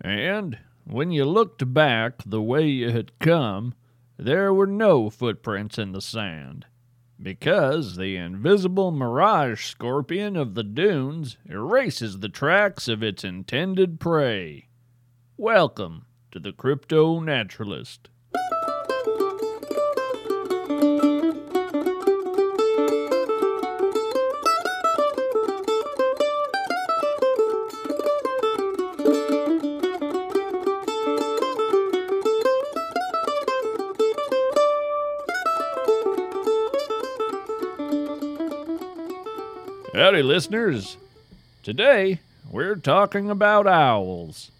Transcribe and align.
And 0.00 0.58
when 0.84 1.10
you 1.10 1.24
looked 1.24 1.74
back 1.74 2.22
the 2.24 2.40
way 2.40 2.66
you 2.66 2.90
had 2.90 3.18
come, 3.18 3.74
there 4.16 4.54
were 4.54 4.66
no 4.66 5.10
footprints 5.10 5.78
in 5.78 5.92
the 5.92 6.00
sand, 6.00 6.66
because 7.20 7.96
the 7.96 8.16
invisible 8.16 8.90
mirage 8.90 9.64
scorpion 9.64 10.36
of 10.36 10.54
the 10.54 10.62
dunes 10.62 11.36
erases 11.48 12.20
the 12.20 12.28
tracks 12.28 12.88
of 12.88 13.02
its 13.02 13.24
intended 13.24 14.00
prey. 14.00 14.68
Welcome 15.36 16.06
to 16.30 16.38
the 16.38 16.52
Crypto 16.52 17.20
Naturalist. 17.20 18.08
Listeners. 40.22 40.96
Today, 41.62 42.20
we're 42.50 42.76
talking 42.76 43.30
about 43.30 43.66
owls. 43.66 44.50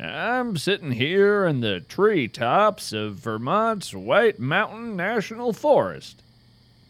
I'm 0.00 0.56
sitting 0.56 0.92
here 0.92 1.46
in 1.46 1.60
the 1.60 1.80
treetops 1.80 2.92
of 2.92 3.16
Vermont's 3.16 3.94
White 3.94 4.38
Mountain 4.38 4.96
National 4.96 5.52
Forest. 5.52 6.22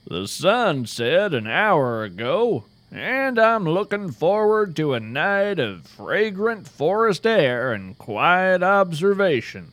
The 0.07 0.27
sun 0.27 0.87
set 0.87 1.35
an 1.35 1.47
hour 1.47 2.03
ago, 2.05 2.65
and 2.91 3.39
I'm 3.39 3.65
looking 3.65 4.11
forward 4.11 4.75
to 4.77 4.95
a 4.95 5.01
night 5.01 5.59
of 5.59 5.87
fragrant 5.87 6.69
forest 6.69 7.27
air 7.27 7.73
and 7.73 7.99
quiet 7.99 8.63
observation. 8.63 9.73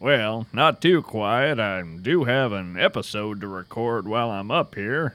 Well, 0.00 0.46
not 0.52 0.82
too 0.82 1.00
quiet. 1.02 1.60
I 1.60 1.82
do 1.82 2.24
have 2.24 2.52
an 2.52 2.76
episode 2.78 3.40
to 3.40 3.48
record 3.48 4.08
while 4.08 4.30
I'm 4.30 4.50
up 4.50 4.74
here. 4.74 5.14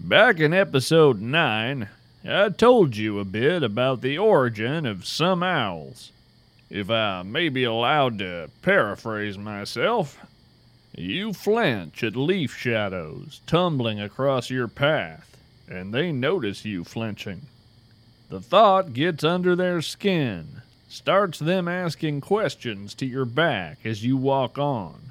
Back 0.00 0.38
in 0.40 0.52
episode 0.52 1.20
9, 1.20 1.88
I 2.28 2.48
told 2.50 2.96
you 2.96 3.18
a 3.18 3.24
bit 3.24 3.62
about 3.62 4.02
the 4.02 4.18
origin 4.18 4.86
of 4.86 5.06
some 5.06 5.42
owls. 5.42 6.12
If 6.70 6.90
I 6.90 7.22
may 7.22 7.48
be 7.48 7.64
allowed 7.64 8.18
to 8.18 8.50
paraphrase 8.62 9.38
myself, 9.38 10.24
you 10.94 11.32
flinch 11.32 12.04
at 12.04 12.14
leaf 12.14 12.54
shadows 12.54 13.40
tumbling 13.46 13.98
across 13.98 14.50
your 14.50 14.68
path, 14.68 15.36
and 15.66 15.92
they 15.92 16.12
notice 16.12 16.64
you 16.64 16.84
flinching. 16.84 17.42
The 18.28 18.40
thought 18.40 18.92
gets 18.92 19.24
under 19.24 19.56
their 19.56 19.80
skin, 19.82 20.62
starts 20.88 21.38
them 21.38 21.66
asking 21.66 22.20
questions 22.20 22.94
to 22.96 23.06
your 23.06 23.24
back 23.24 23.78
as 23.84 24.04
you 24.04 24.16
walk 24.16 24.58
on. 24.58 25.10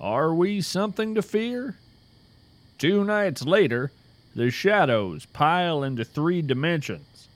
Are 0.00 0.32
we 0.32 0.60
something 0.62 1.14
to 1.16 1.20
fear? 1.20 1.76
Two 2.78 3.04
nights 3.04 3.44
later, 3.44 3.90
the 4.40 4.50
shadows 4.50 5.26
pile 5.26 5.82
into 5.82 6.02
three 6.02 6.40
dimensions, 6.40 7.28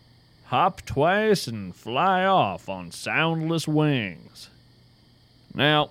hop 0.45 0.81
twice, 0.87 1.47
and 1.47 1.77
fly 1.77 2.25
off 2.25 2.67
on 2.67 2.91
soundless 2.91 3.69
wings. 3.69 4.49
Now, 5.55 5.91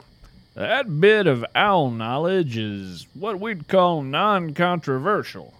that 0.55 0.99
bit 0.99 1.27
of 1.27 1.45
owl 1.53 1.91
knowledge 1.91 2.57
is 2.57 3.05
what 3.13 3.39
we'd 3.39 3.67
call 3.67 4.01
non 4.01 4.55
controversial. 4.55 5.53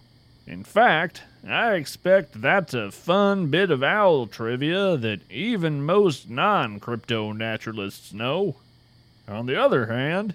In 0.48 0.64
fact, 0.64 1.22
I 1.48 1.76
expect 1.76 2.42
that's 2.42 2.74
a 2.74 2.90
fun 2.90 3.52
bit 3.52 3.70
of 3.70 3.84
owl 3.84 4.26
trivia 4.26 4.98
that 4.98 5.22
even 5.30 5.86
most 5.86 6.31
non 6.31 6.80
crypto 6.80 7.31
naturalists 7.31 8.12
know. 8.12 8.56
On 9.28 9.46
the 9.46 9.56
other 9.56 9.86
hand, 9.86 10.34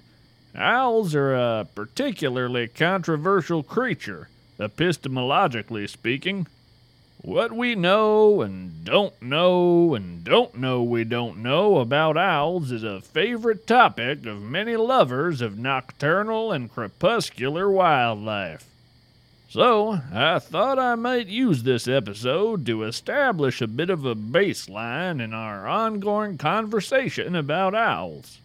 owls 0.55 1.13
are 1.17 1.35
a 1.35 1.67
particularly 1.75 2.69
controversial 2.69 3.65
creature 3.65 4.29
epistemologically 4.59 5.89
speaking. 5.89 6.47
What 7.21 7.53
we 7.53 7.75
know 7.75 8.43
and 8.43 8.85
don't 8.85 9.21
know 9.21 9.95
and 9.95 10.23
don't 10.23 10.57
know 10.57 10.83
we 10.83 11.05
don't 11.05 11.39
know 11.39 11.79
about 11.79 12.17
owls 12.17 12.71
is 12.71 12.85
a 12.85 13.01
favorite 13.01 13.67
topic 13.67 14.25
of 14.25 14.41
many 14.41 14.77
lovers 14.77 15.41
of 15.41 15.59
nocturnal 15.59 16.53
and 16.53 16.73
crepuscular 16.73 17.71
wildlife. 17.71 18.65
So, 19.51 20.01
I 20.13 20.39
thought 20.39 20.79
I 20.79 20.95
might 20.95 21.27
use 21.27 21.63
this 21.63 21.89
episode 21.89 22.67
to 22.67 22.85
establish 22.85 23.63
a 23.63 23.67
bit 23.67 23.89
of 23.89 24.05
a 24.05 24.15
baseline 24.15 25.23
in 25.23 25.33
our 25.33 25.67
ongoing 25.67 26.37
conversation 26.37 27.35
about 27.35 27.75
owls. 27.75 28.39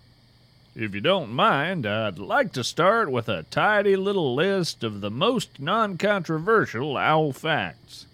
If 0.76 0.96
you 0.96 1.02
don't 1.02 1.32
mind, 1.32 1.86
I'd 1.86 2.18
like 2.18 2.52
to 2.54 2.64
start 2.64 3.12
with 3.12 3.30
a 3.30 3.44
tidy 3.52 3.96
little 3.96 4.34
list 4.34 4.84
of 4.84 5.02
the 5.02 5.12
most 5.12 5.60
non 5.60 6.00
controversial 6.00 6.98
owl 6.98 7.32
facts. 7.32 8.08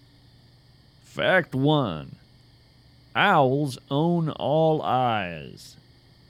Fact 1.02 1.56
1 1.56 2.16
Owls 3.16 3.78
own 3.90 4.30
all 4.32 4.82
eyes. 4.82 5.78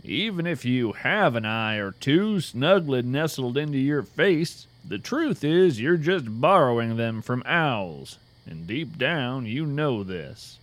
Even 0.03 0.45
if 0.45 0.63
you 0.65 0.91
have 0.91 1.35
an 1.35 1.45
eye 1.45 1.77
or 1.77 1.91
two 1.91 2.39
snugly 2.39 3.01
nestled 3.01 3.57
into 3.57 3.79
your 3.79 4.03
face, 4.03 4.67
the 4.87 4.99
truth 4.99 5.43
is 5.43 5.81
you're 5.81 5.97
just 5.97 6.39
borrowing 6.39 6.95
them 6.95 7.23
from 7.23 7.41
owls, 7.47 8.19
and 8.45 8.67
deep 8.67 8.99
down 8.99 9.47
you 9.47 9.65
know 9.65 10.03
this. 10.03 10.59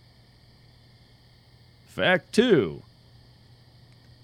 Fact 1.89 2.31
2 2.31 2.81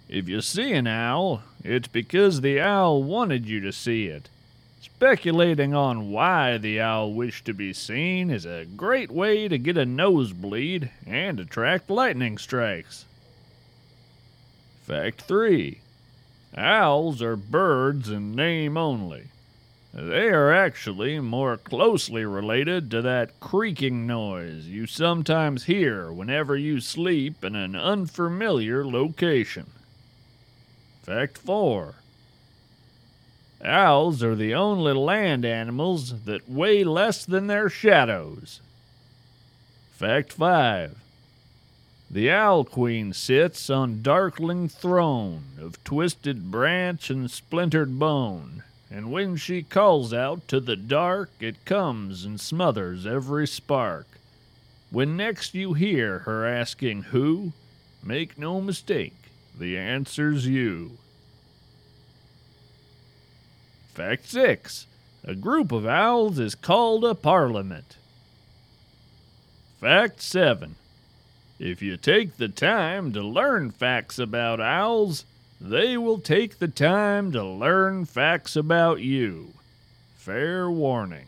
if 0.09 0.27
you 0.27 0.41
see 0.41 0.73
an 0.73 0.87
owl, 0.87 1.43
it's 1.63 1.87
because 1.87 2.41
the 2.41 2.59
owl 2.59 3.03
wanted 3.03 3.45
you 3.47 3.59
to 3.61 3.71
see 3.71 4.07
it. 4.07 4.29
Speculating 4.81 5.73
on 5.73 6.11
why 6.11 6.57
the 6.57 6.79
owl 6.79 7.13
wished 7.13 7.45
to 7.45 7.53
be 7.53 7.73
seen 7.73 8.29
is 8.29 8.45
a 8.45 8.65
great 8.65 9.11
way 9.11 9.47
to 9.47 9.57
get 9.57 9.77
a 9.77 9.85
nosebleed 9.85 10.91
and 11.05 11.39
attract 11.39 11.89
lightning 11.89 12.37
strikes. 12.37 13.05
Fact 14.85 15.21
3 15.21 15.79
Owls 16.55 17.21
are 17.21 17.35
birds 17.35 18.09
in 18.09 18.35
name 18.35 18.77
only. 18.77 19.29
They 19.93 20.29
are 20.29 20.51
actually 20.51 21.19
more 21.19 21.57
closely 21.57 22.25
related 22.25 22.91
to 22.91 23.01
that 23.03 23.39
creaking 23.39 24.05
noise 24.05 24.65
you 24.65 24.85
sometimes 24.85 25.65
hear 25.65 26.11
whenever 26.11 26.57
you 26.57 26.79
sleep 26.79 27.43
in 27.43 27.55
an 27.55 27.75
unfamiliar 27.75 28.85
location. 28.85 29.67
Fact 31.03 31.37
4 31.37 31.95
Owls 33.61 34.23
are 34.23 34.35
the 34.35 34.53
only 34.53 34.93
land 34.93 35.43
animals 35.43 36.23
that 36.23 36.49
weigh 36.49 36.85
less 36.85 37.25
than 37.25 37.47
their 37.47 37.67
shadows. 37.67 38.61
Fact 39.91 40.31
5 40.31 40.95
The 42.09 42.31
owl 42.31 42.63
queen 42.63 43.11
sits 43.11 43.69
on 43.69 44.01
darkling 44.01 44.69
throne 44.69 45.43
of 45.59 45.83
twisted 45.83 46.49
branch 46.49 47.09
and 47.09 47.29
splintered 47.29 47.99
bone, 47.99 48.63
and 48.89 49.11
when 49.11 49.35
she 49.35 49.61
calls 49.61 50.13
out 50.13 50.47
to 50.47 50.61
the 50.61 50.77
dark, 50.77 51.31
it 51.41 51.65
comes 51.65 52.23
and 52.23 52.39
smothers 52.39 53.05
every 53.05 53.45
spark. 53.45 54.07
When 54.89 55.17
next 55.17 55.53
you 55.53 55.73
hear 55.73 56.19
her 56.19 56.45
asking 56.45 57.03
who, 57.11 57.51
make 58.01 58.37
no 58.37 58.61
mistake, 58.61 59.22
the 59.57 59.77
answer's 59.77 60.47
you. 60.47 60.97
Fact 63.93 64.27
6. 64.27 64.87
A 65.23 65.35
group 65.35 65.71
of 65.71 65.85
owls 65.85 66.39
is 66.39 66.55
called 66.55 67.05
a 67.05 67.15
parliament. 67.15 67.95
Fact 69.79 70.21
7. 70.21 70.75
If 71.59 71.81
you 71.81 71.97
take 71.97 72.37
the 72.37 72.49
time 72.49 73.13
to 73.13 73.21
learn 73.21 73.71
facts 73.71 74.17
about 74.17 74.59
owls, 74.59 75.25
they 75.61 75.97
will 75.97 76.19
take 76.19 76.59
the 76.59 76.67
time 76.67 77.31
to 77.31 77.43
learn 77.43 78.05
facts 78.05 78.55
about 78.55 79.01
you. 79.01 79.53
Fair 80.15 80.69
warning. 80.69 81.27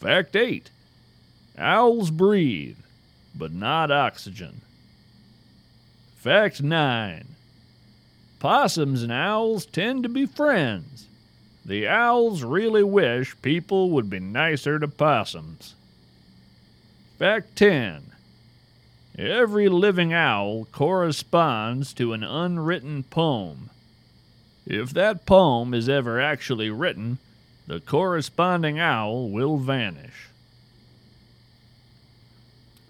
Fact 0.00 0.34
8. 0.34 0.70
Owls 1.56 2.10
breathe, 2.10 2.78
but 3.34 3.52
not 3.52 3.90
oxygen. 3.90 4.60
Fact 6.24 6.62
9. 6.62 7.26
Possums 8.38 9.02
and 9.02 9.12
owls 9.12 9.66
tend 9.66 10.04
to 10.04 10.08
be 10.08 10.24
friends. 10.24 11.06
The 11.66 11.86
owls 11.86 12.42
really 12.42 12.82
wish 12.82 13.36
people 13.42 13.90
would 13.90 14.08
be 14.08 14.20
nicer 14.20 14.78
to 14.78 14.88
possums. 14.88 15.74
Fact 17.18 17.54
10. 17.56 18.04
Every 19.18 19.68
living 19.68 20.14
owl 20.14 20.66
corresponds 20.72 21.92
to 21.92 22.14
an 22.14 22.24
unwritten 22.24 23.02
poem. 23.02 23.68
If 24.66 24.94
that 24.94 25.26
poem 25.26 25.74
is 25.74 25.90
ever 25.90 26.22
actually 26.22 26.70
written, 26.70 27.18
the 27.66 27.80
corresponding 27.80 28.80
owl 28.80 29.28
will 29.28 29.58
vanish. 29.58 30.30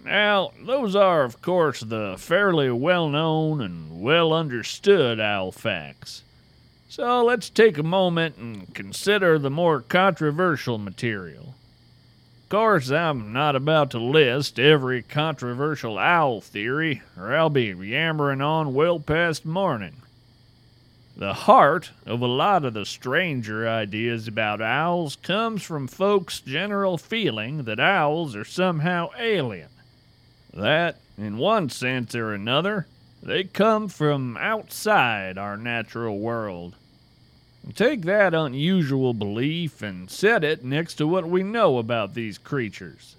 Now, 0.05 0.53
those 0.62 0.95
are, 0.95 1.25
of 1.25 1.41
course, 1.41 1.81
the 1.81 2.17
fairly 2.19 2.71
well 2.71 3.09
known 3.09 3.62
and 3.62 4.03
well 4.03 4.35
understood 4.35 5.19
owl 5.19 5.51
facts. 5.51 6.23
So 6.91 7.25
let's 7.25 7.49
take 7.49 7.79
a 7.79 7.83
moment 7.83 8.37
and 8.37 8.73
consider 8.75 9.39
the 9.39 9.51
more 9.51 9.81
controversial 9.81 10.77
material. 10.77 11.55
Of 12.43 12.51
course, 12.51 12.91
I'm 12.91 13.33
not 13.33 13.56
about 13.56 13.91
to 13.93 13.99
list 13.99 14.61
every 14.61 15.03
controversial 15.03 15.99
owl 15.99 16.43
theory, 16.43 17.01
or 17.19 17.35
I'll 17.35 17.49
be 17.49 17.73
yammering 17.73 18.43
on 18.43 18.75
well 18.75 19.01
past 19.01 19.47
morning. 19.47 19.97
The 21.17 21.33
heart 21.33 21.93
of 22.05 22.21
a 22.21 22.27
lot 22.27 22.67
of 22.67 22.75
the 22.75 22.85
stranger 22.85 23.67
ideas 23.67 24.29
about 24.29 24.61
owls 24.61 25.17
comes 25.17 25.62
from 25.62 25.89
folks' 25.89 26.41
general 26.41 26.99
feeling 26.99 27.65
that 27.65 27.81
owls 27.81 28.37
are 28.37 28.45
somehow 28.45 29.09
alien. 29.19 29.69
That, 30.55 31.01
in 31.19 31.37
one 31.37 31.69
sense 31.69 32.15
or 32.15 32.33
another, 32.33 32.87
they 33.21 33.43
come 33.45 33.89
from 33.89 34.37
outside 34.37 35.37
our 35.37 35.56
natural 35.56 36.19
world. 36.19 36.77
Take 37.75 38.03
that 38.03 38.35
unusual 38.35 39.15
belief 39.15 39.83
and 39.83 40.09
set 40.09 40.45
it 40.45 40.65
next 40.65 40.95
to 40.97 41.09
what 41.09 41.27
we 41.27 41.43
know 41.43 41.79
about 41.79 42.15
these 42.15 42.39
creatures. 42.39 43.17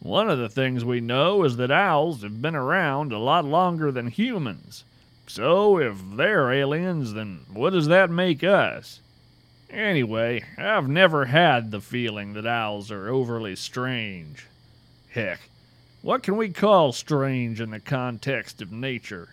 One 0.00 0.28
of 0.28 0.38
the 0.38 0.48
things 0.48 0.84
we 0.84 1.00
know 1.00 1.44
is 1.44 1.58
that 1.58 1.70
owls 1.70 2.22
have 2.22 2.42
been 2.42 2.56
around 2.56 3.12
a 3.12 3.18
lot 3.18 3.44
longer 3.44 3.92
than 3.92 4.08
humans. 4.08 4.82
So, 5.28 5.78
if 5.78 5.98
they're 6.16 6.50
aliens, 6.50 7.12
then 7.12 7.40
what 7.52 7.70
does 7.70 7.86
that 7.86 8.10
make 8.10 8.42
us? 8.42 9.00
Anyway, 9.70 10.42
I've 10.58 10.88
never 10.88 11.26
had 11.26 11.70
the 11.70 11.80
feeling 11.80 12.32
that 12.32 12.46
owls 12.46 12.90
are 12.90 13.08
overly 13.08 13.54
strange. 13.54 14.46
Heck, 15.10 15.40
what 16.02 16.24
can 16.24 16.36
we 16.36 16.50
call 16.50 16.92
strange 16.92 17.60
in 17.60 17.70
the 17.70 17.80
context 17.80 18.60
of 18.60 18.72
nature? 18.72 19.28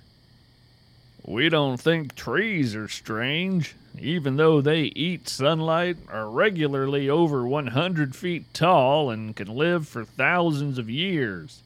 We 1.25 1.49
don't 1.49 1.77
think 1.77 2.15
trees 2.15 2.75
are 2.75 2.87
strange, 2.87 3.75
even 3.99 4.37
though 4.37 4.61
they 4.61 4.83
eat 4.83 5.27
sunlight, 5.27 5.97
are 6.07 6.29
regularly 6.29 7.09
over 7.09 7.45
100 7.47 8.15
feet 8.15 8.53
tall, 8.53 9.09
and 9.09 9.35
can 9.35 9.47
live 9.47 9.87
for 9.87 10.05
thousands 10.05 10.77
of 10.77 10.89
years. 10.89 11.61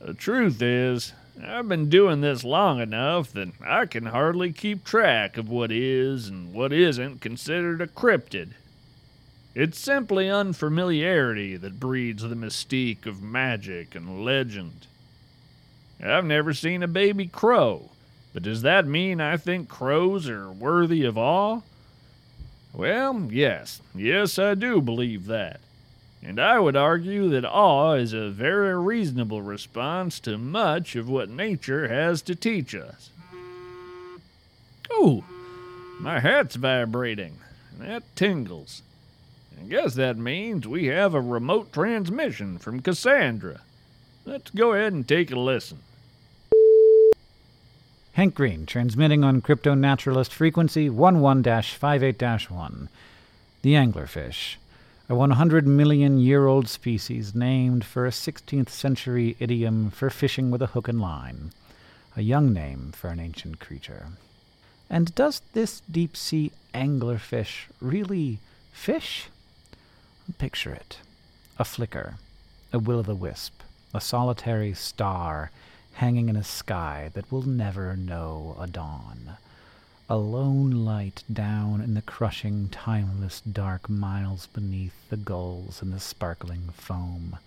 The 0.00 0.14
truth 0.14 0.60
is, 0.60 1.12
I've 1.44 1.68
been 1.68 1.88
doing 1.88 2.20
this 2.20 2.42
long 2.42 2.80
enough 2.80 3.32
that 3.32 3.48
I 3.64 3.86
can 3.86 4.06
hardly 4.06 4.52
keep 4.52 4.84
track 4.84 5.36
of 5.36 5.48
what 5.48 5.70
is 5.70 6.28
and 6.28 6.52
what 6.52 6.72
isn't 6.72 7.20
considered 7.20 7.80
a 7.80 7.86
cryptid. 7.86 8.50
It's 9.60 9.76
simply 9.76 10.30
unfamiliarity 10.30 11.56
that 11.56 11.80
breeds 11.80 12.22
the 12.22 12.36
mystique 12.36 13.06
of 13.06 13.20
magic 13.20 13.96
and 13.96 14.24
legend. 14.24 14.86
I've 16.00 16.26
never 16.26 16.54
seen 16.54 16.84
a 16.84 16.86
baby 16.86 17.26
crow, 17.26 17.90
but 18.32 18.44
does 18.44 18.62
that 18.62 18.86
mean 18.86 19.20
I 19.20 19.36
think 19.36 19.68
crows 19.68 20.28
are 20.28 20.48
worthy 20.48 21.04
of 21.04 21.18
awe? 21.18 21.62
Well, 22.72 23.26
yes, 23.32 23.82
yes, 23.96 24.38
I 24.38 24.54
do 24.54 24.80
believe 24.80 25.26
that. 25.26 25.58
And 26.22 26.38
I 26.38 26.60
would 26.60 26.76
argue 26.76 27.28
that 27.30 27.44
awe 27.44 27.94
is 27.94 28.12
a 28.12 28.30
very 28.30 28.78
reasonable 28.78 29.42
response 29.42 30.20
to 30.20 30.38
much 30.38 30.94
of 30.94 31.08
what 31.08 31.30
nature 31.30 31.88
has 31.88 32.22
to 32.22 32.36
teach 32.36 32.76
us. 32.76 33.10
Ooh, 34.92 35.24
my 35.98 36.20
hat's 36.20 36.54
vibrating. 36.54 37.38
That 37.76 38.04
tingles. 38.14 38.82
I 39.60 39.66
guess 39.68 39.94
that 39.94 40.16
means 40.16 40.68
we 40.68 40.86
have 40.86 41.14
a 41.14 41.20
remote 41.20 41.72
transmission 41.72 42.58
from 42.58 42.80
Cassandra. 42.80 43.60
Let's 44.24 44.50
go 44.50 44.72
ahead 44.72 44.92
and 44.92 45.06
take 45.06 45.30
a 45.30 45.38
listen. 45.38 45.80
Hank 48.12 48.34
Green, 48.34 48.66
transmitting 48.66 49.24
on 49.24 49.40
crypto 49.40 49.74
naturalist 49.74 50.32
frequency 50.32 50.86
11 50.86 51.62
58 51.62 52.50
1. 52.50 52.88
The 53.62 53.74
anglerfish 53.74 54.56
a 55.10 55.14
100 55.14 55.66
million 55.66 56.18
year 56.18 56.46
old 56.46 56.68
species 56.68 57.34
named 57.34 57.82
for 57.84 58.06
a 58.06 58.10
16th 58.10 58.68
century 58.68 59.36
idiom 59.38 59.90
for 59.90 60.10
fishing 60.10 60.50
with 60.50 60.60
a 60.60 60.66
hook 60.66 60.86
and 60.86 61.00
line, 61.00 61.50
a 62.14 62.20
young 62.20 62.52
name 62.52 62.92
for 62.94 63.08
an 63.08 63.18
ancient 63.18 63.58
creature. 63.58 64.08
And 64.90 65.14
does 65.14 65.40
this 65.54 65.80
deep 65.90 66.14
sea 66.16 66.52
anglerfish 66.74 67.68
really 67.80 68.38
fish? 68.70 69.28
Picture 70.36 70.74
it. 70.74 70.98
A 71.58 71.64
flicker, 71.64 72.16
a 72.72 72.78
will 72.78 72.98
o' 72.98 73.02
the 73.02 73.14
wisp, 73.14 73.62
a 73.94 74.00
solitary 74.00 74.74
star 74.74 75.50
hanging 75.94 76.28
in 76.28 76.36
a 76.36 76.44
sky 76.44 77.10
that 77.14 77.32
will 77.32 77.42
never 77.42 77.96
know 77.96 78.54
a 78.60 78.66
dawn. 78.66 79.38
A 80.08 80.16
lone 80.16 80.70
light 80.84 81.24
down 81.32 81.80
in 81.80 81.94
the 81.94 82.02
crushing, 82.02 82.68
timeless 82.68 83.40
dark 83.40 83.88
miles 83.88 84.46
beneath 84.46 84.94
the 85.08 85.16
gulls 85.16 85.82
and 85.82 85.92
the 85.92 85.98
sparkling 85.98 86.68
foam. 86.74 87.38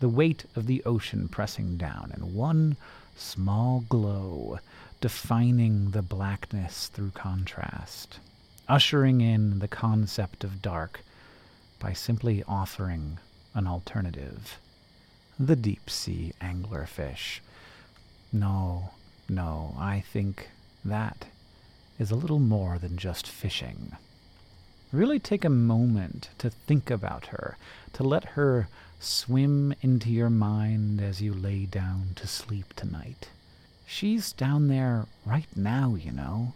The 0.00 0.08
weight 0.08 0.46
of 0.56 0.66
the 0.66 0.82
ocean 0.84 1.28
pressing 1.28 1.76
down 1.76 2.12
in 2.16 2.34
one 2.34 2.76
small 3.16 3.84
glow, 3.88 4.58
defining 5.00 5.90
the 5.90 6.02
blackness 6.02 6.88
through 6.88 7.10
contrast, 7.10 8.18
ushering 8.66 9.20
in 9.20 9.60
the 9.60 9.68
concept 9.68 10.42
of 10.42 10.62
dark 10.62 11.02
by 11.80 11.92
simply 11.92 12.44
offering 12.46 13.18
an 13.54 13.66
alternative. 13.66 14.58
The 15.38 15.56
deep 15.56 15.90
sea 15.90 16.32
anglerfish. 16.40 17.40
No, 18.32 18.90
no, 19.28 19.74
I 19.76 20.04
think 20.12 20.50
that 20.84 21.26
is 21.98 22.10
a 22.10 22.16
little 22.16 22.38
more 22.38 22.78
than 22.78 22.96
just 22.96 23.26
fishing. 23.26 23.96
Really 24.92 25.18
take 25.18 25.44
a 25.44 25.50
moment 25.50 26.28
to 26.38 26.50
think 26.50 26.90
about 26.90 27.26
her, 27.26 27.56
to 27.94 28.02
let 28.02 28.24
her 28.36 28.68
swim 29.00 29.74
into 29.82 30.10
your 30.10 30.30
mind 30.30 31.00
as 31.00 31.22
you 31.22 31.32
lay 31.32 31.64
down 31.64 32.10
to 32.16 32.26
sleep 32.26 32.74
tonight. 32.74 33.28
She's 33.86 34.32
down 34.32 34.68
there 34.68 35.06
right 35.24 35.48
now, 35.56 35.94
you 35.94 36.12
know. 36.12 36.54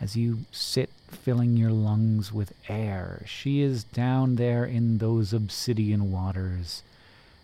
As 0.00 0.16
you 0.16 0.40
sit 0.52 0.90
filling 1.10 1.56
your 1.56 1.70
lungs 1.70 2.32
with 2.32 2.52
air, 2.68 3.22
she 3.26 3.60
is 3.60 3.84
down 3.84 4.36
there 4.36 4.64
in 4.64 4.98
those 4.98 5.32
obsidian 5.32 6.10
waters, 6.10 6.82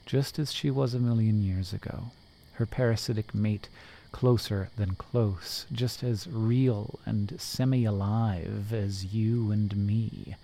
just 0.06 0.38
as 0.38 0.52
she 0.52 0.70
was 0.70 0.94
a 0.94 0.98
million 0.98 1.42
years 1.42 1.72
ago. 1.72 2.10
Her 2.54 2.66
parasitic 2.66 3.34
mate 3.34 3.68
closer 4.12 4.68
than 4.76 4.94
close, 4.94 5.66
just 5.72 6.02
as 6.02 6.26
real 6.26 7.00
and 7.06 7.40
semi 7.40 7.84
alive 7.84 8.72
as 8.72 9.14
you 9.14 9.50
and 9.50 9.74
me. 9.76 10.36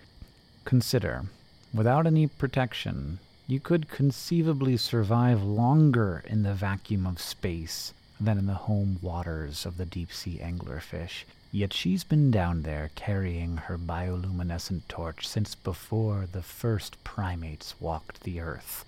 Consider, 0.64 1.26
without 1.72 2.06
any 2.06 2.26
protection, 2.26 3.18
you 3.46 3.60
could 3.60 3.88
conceivably 3.88 4.76
survive 4.76 5.42
longer 5.42 6.22
in 6.26 6.42
the 6.42 6.54
vacuum 6.54 7.06
of 7.06 7.20
space 7.20 7.94
than 8.20 8.36
in 8.36 8.46
the 8.46 8.54
home 8.54 8.98
waters 9.00 9.64
of 9.64 9.76
the 9.76 9.86
deep 9.86 10.12
sea 10.12 10.40
anglerfish. 10.42 11.24
Yet 11.50 11.72
she's 11.72 12.04
been 12.04 12.30
down 12.30 12.62
there 12.62 12.90
carrying 12.94 13.56
her 13.56 13.78
bioluminescent 13.78 14.82
torch 14.86 15.26
since 15.26 15.54
before 15.54 16.26
the 16.30 16.42
first 16.42 17.02
primates 17.04 17.74
walked 17.80 18.22
the 18.22 18.40
earth. 18.40 18.84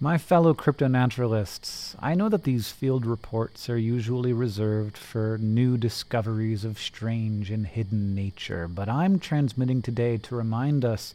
My 0.00 0.18
fellow 0.18 0.54
cryptonaturalists, 0.54 1.96
I 1.98 2.14
know 2.14 2.28
that 2.28 2.44
these 2.44 2.70
field 2.70 3.06
reports 3.06 3.70
are 3.70 3.78
usually 3.78 4.32
reserved 4.32 4.96
for 4.96 5.38
new 5.38 5.76
discoveries 5.76 6.64
of 6.64 6.78
strange 6.78 7.50
and 7.50 7.66
hidden 7.66 8.14
nature, 8.14 8.68
but 8.68 8.88
I'm 8.88 9.18
transmitting 9.18 9.82
today 9.82 10.18
to 10.18 10.36
remind 10.36 10.84
us 10.84 11.14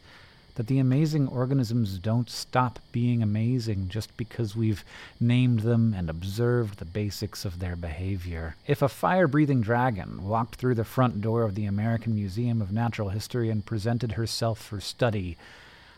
that 0.54 0.66
the 0.66 0.78
amazing 0.78 1.28
organisms 1.28 1.98
don't 1.98 2.28
stop 2.28 2.78
being 2.92 3.22
amazing 3.22 3.88
just 3.88 4.16
because 4.16 4.56
we've 4.56 4.84
named 5.18 5.60
them 5.60 5.94
and 5.96 6.10
observed 6.10 6.78
the 6.78 6.84
basics 6.84 7.44
of 7.44 7.58
their 7.58 7.76
behavior. 7.76 8.56
If 8.66 8.82
a 8.82 8.88
fire 8.88 9.26
breathing 9.26 9.60
dragon 9.60 10.24
walked 10.24 10.56
through 10.56 10.74
the 10.74 10.84
front 10.84 11.20
door 11.20 11.42
of 11.42 11.54
the 11.54 11.66
American 11.66 12.14
Museum 12.14 12.60
of 12.60 12.72
Natural 12.72 13.10
History 13.10 13.50
and 13.50 13.64
presented 13.64 14.12
herself 14.12 14.60
for 14.60 14.80
study, 14.80 15.36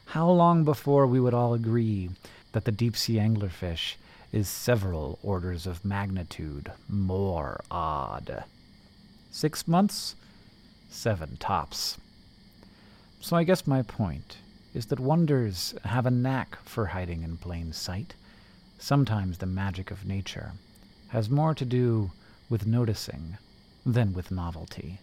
how 0.06 0.28
long 0.30 0.64
before 0.64 1.06
we 1.06 1.20
would 1.20 1.34
all 1.34 1.54
agree 1.54 2.10
that 2.52 2.64
the 2.64 2.72
deep 2.72 2.96
sea 2.96 3.16
anglerfish 3.16 3.94
is 4.32 4.48
several 4.48 5.18
orders 5.22 5.66
of 5.66 5.84
magnitude 5.84 6.72
more 6.88 7.60
odd. 7.70 8.44
Six 9.30 9.66
months? 9.68 10.16
Seven 10.90 11.36
tops. 11.38 11.98
So 13.22 13.36
I 13.36 13.44
guess 13.44 13.68
my 13.68 13.82
point 13.82 14.38
is 14.74 14.86
that 14.86 14.98
wonders 14.98 15.76
have 15.84 16.06
a 16.06 16.10
knack 16.10 16.58
for 16.64 16.86
hiding 16.86 17.22
in 17.22 17.36
plain 17.36 17.72
sight. 17.72 18.14
Sometimes 18.80 19.38
the 19.38 19.46
magic 19.46 19.92
of 19.92 20.04
nature 20.04 20.52
has 21.10 21.30
more 21.30 21.54
to 21.54 21.64
do 21.64 22.10
with 22.50 22.66
noticing 22.66 23.38
than 23.86 24.12
with 24.12 24.32
novelty. 24.32 24.98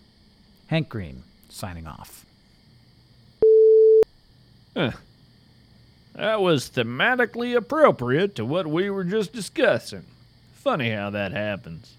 Hank 0.67 0.89
Green, 0.89 1.23
signing 1.47 1.87
off. 1.87 2.25
Huh. 4.75 4.91
That 6.13 6.41
was 6.41 6.69
thematically 6.69 7.55
appropriate 7.55 8.35
to 8.35 8.43
what 8.43 8.67
we 8.67 8.89
were 8.89 9.05
just 9.05 9.31
discussing. 9.31 10.03
Funny 10.51 10.91
how 10.91 11.09
that 11.11 11.31
happens. 11.31 11.95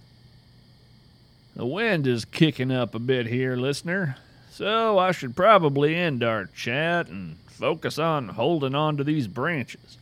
The 1.57 1.65
wind 1.65 2.07
is 2.07 2.27
kicking 2.27 2.71
up 2.71 2.95
a 2.95 2.99
bit 2.99 3.27
here, 3.27 3.57
listener, 3.57 4.17
so 4.51 4.99
I 4.99 5.13
should 5.13 5.37
probably 5.37 5.95
end 5.95 6.23
our 6.23 6.47
chat 6.47 7.09
and 7.09 7.37
focus 7.47 7.99
on 7.99 8.29
holding 8.29 8.75
on 8.75 8.97
to 8.97 9.05
these 9.05 9.27
branches. 9.27 9.99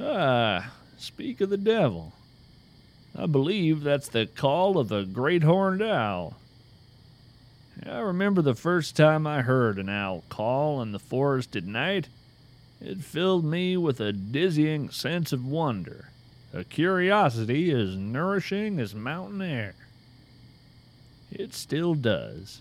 Ah, 0.00 0.72
speak 0.96 1.40
of 1.40 1.50
the 1.50 1.56
devil. 1.56 2.12
I 3.16 3.26
believe 3.26 3.82
that's 3.82 4.08
the 4.08 4.26
call 4.26 4.78
of 4.78 4.88
the 4.88 5.04
great 5.04 5.42
horned 5.42 5.82
owl. 5.82 6.36
I 7.86 7.98
remember 7.98 8.42
the 8.42 8.54
first 8.54 8.96
time 8.96 9.26
I 9.26 9.42
heard 9.42 9.78
an 9.78 9.88
owl 9.88 10.24
call 10.28 10.80
in 10.80 10.92
the 10.92 10.98
forest 10.98 11.54
at 11.56 11.64
night. 11.64 12.08
It 12.80 12.98
filled 12.98 13.44
me 13.44 13.76
with 13.76 14.00
a 14.00 14.12
dizzying 14.12 14.90
sense 14.90 15.32
of 15.32 15.46
wonder, 15.46 16.10
a 16.52 16.64
curiosity 16.64 17.70
as 17.72 17.96
nourishing 17.96 18.78
as 18.78 18.94
mountain 18.94 19.42
air. 19.42 19.74
It 21.34 21.52
still 21.52 21.94
does. 21.94 22.60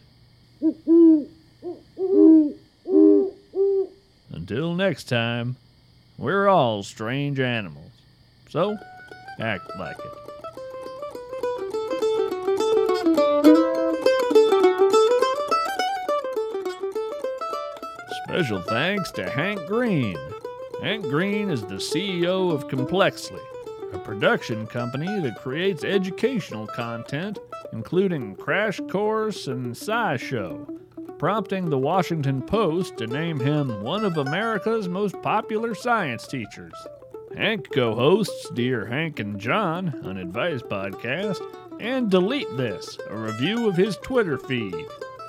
Until 4.32 4.74
next 4.74 5.04
time, 5.04 5.58
we're 6.18 6.48
all 6.48 6.82
strange 6.82 7.40
animals. 7.40 7.92
So, 8.50 8.76
act 9.40 9.70
like 9.78 9.98
it. 10.00 10.24
Special 18.28 18.62
thanks 18.64 19.12
to 19.12 19.30
Hank 19.30 19.68
Green. 19.68 20.18
Hank 20.82 21.04
Green 21.04 21.52
is 21.52 21.62
the 21.62 21.76
CEO 21.76 22.52
of 22.52 22.68
Complexly, 22.68 23.40
a 23.94 24.00
production 24.00 24.66
company 24.66 25.20
that 25.20 25.36
creates 25.36 25.84
educational 25.84 26.66
content, 26.66 27.38
including 27.74 28.36
Crash 28.36 28.80
Course 28.90 29.48
and 29.48 29.74
SciShow, 29.74 30.80
prompting 31.18 31.70
the 31.70 31.78
Washington 31.78 32.44
Post 32.44 32.98
to 32.98 33.08
name 33.08 33.40
him 33.40 33.82
one 33.82 34.06
of 34.06 34.18
America's 34.18 34.88
most 34.88 35.20
popular 35.24 35.74
science 35.74 36.28
teachers. 36.28 36.74
Hank 37.36 37.72
co 37.74 37.96
hosts 37.96 38.50
Dear 38.52 38.86
Hank 38.86 39.20
and 39.20 39.40
John, 39.40 39.88
an 40.04 40.18
advice 40.18 40.62
podcast, 40.62 41.42
and 41.80 42.12
Delete 42.12 42.56
This, 42.56 43.00
a 43.10 43.18
review 43.18 43.68
of 43.68 43.76
his 43.76 43.98
Twitter 43.98 44.38
feed. 44.38 44.76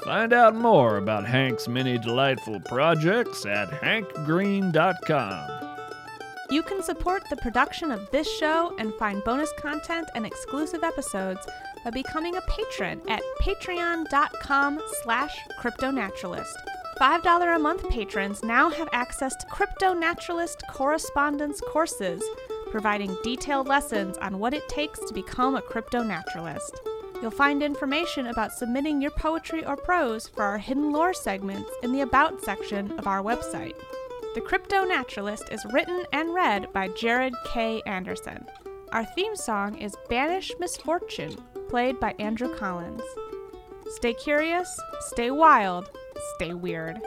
Find 0.05 0.35
out 0.35 0.55
more 0.55 0.99
about 0.99 1.25
Hank's 1.25 1.67
many 1.67 1.97
delightful 1.97 2.61
projects 2.61 3.47
at 3.47 3.71
hankgreen.com. 3.71 5.64
You 6.55 6.63
can 6.63 6.85
support 6.85 7.29
the 7.29 7.37
production 7.39 7.91
of 7.91 8.09
this 8.13 8.33
show 8.39 8.77
and 8.79 8.95
find 8.95 9.25
bonus 9.25 9.51
content 9.59 10.09
and 10.15 10.25
exclusive 10.25 10.85
episodes 10.85 11.45
by 11.83 11.91
becoming 11.91 12.37
a 12.37 12.41
patron 12.43 13.03
at 13.09 13.25
patreon.com 13.41 14.81
slash 15.03 15.37
cryptonaturalist. 15.61 16.55
$5 17.01 17.57
a 17.57 17.59
month 17.59 17.89
patrons 17.89 18.45
now 18.45 18.71
have 18.71 18.89
access 18.93 19.35
to 19.35 19.47
Crypto 19.47 19.95
Naturalist 19.95 20.63
correspondence 20.71 21.61
courses, 21.73 22.23
providing 22.71 23.17
detailed 23.25 23.67
lessons 23.67 24.17
on 24.19 24.39
what 24.39 24.55
it 24.55 24.69
takes 24.69 25.01
to 25.01 25.13
become 25.13 25.57
a 25.57 25.61
crypto 25.61 26.05
naturalist. 26.05 26.81
You'll 27.21 27.33
find 27.33 27.65
information 27.65 28.29
about 28.29 28.53
submitting 28.53 29.03
your 29.03 29.11
poetry 29.11 29.67
or 29.67 29.77
prose 29.77 30.29
for 30.29 30.45
our 30.45 30.59
hidden 30.59 30.93
lore 30.93 31.15
segments 31.15 31.71
in 31.83 31.91
the 31.91 32.03
About 32.03 32.45
section 32.45 32.97
of 32.97 33.09
our 33.09 33.25
website. 33.25 33.75
The 34.35 34.41
Crypto 34.41 34.83
Naturalist 34.85 35.45
is 35.53 35.65
written 35.73 36.05
and 36.13 36.35
read 36.35 36.73
by 36.73 36.89
Jarod 36.89 37.35
K. 37.53 37.81
Anderson. 37.87 38.45
Our 38.91 39.05
theme 39.05 39.37
song 39.37 39.79
is 39.79 39.95
Banish 40.09 40.51
Misfortune, 40.59 41.37
played 41.69 42.01
by 42.01 42.17
Andrew 42.19 42.53
Collins. 42.53 43.03
Stay 43.91 44.13
curious, 44.13 44.69
stay 45.03 45.31
wild, 45.31 45.89
stay 46.35 46.53
weird. 46.53 47.01